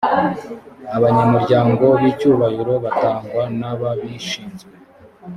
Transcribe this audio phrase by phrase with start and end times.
[0.95, 4.71] abanyamuryango b’ icyubahiroo batangwa nababishinzwe.